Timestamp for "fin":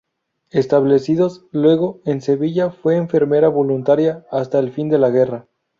4.71-4.89